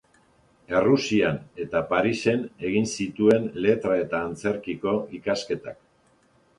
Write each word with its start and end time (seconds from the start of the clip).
Errusian 0.79 1.37
eta 1.65 1.83
Parisen 1.91 2.43
egin 2.71 2.91
zituen 2.97 3.47
Letra 3.69 4.01
eta 4.03 4.27
Antzerkiko 4.33 4.99
ikasketak. 5.23 5.83